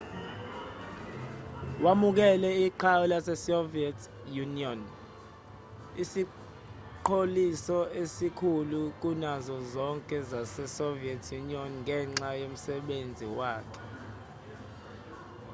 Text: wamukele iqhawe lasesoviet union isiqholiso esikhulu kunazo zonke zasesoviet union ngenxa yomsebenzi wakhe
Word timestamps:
wamukele 1.83 2.49
iqhawe 2.67 3.05
lasesoviet 3.13 3.99
union 4.45 4.79
isiqholiso 6.01 7.79
esikhulu 8.01 8.81
kunazo 9.01 9.57
zonke 9.73 10.17
zasesoviet 10.31 11.23
union 11.41 11.71
ngenxa 11.83 12.29
yomsebenzi 12.41 13.27
wakhe 13.39 13.81